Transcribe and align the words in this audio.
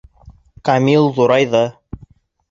Камил 0.69 1.09
ҙурайҙы. 1.17 1.61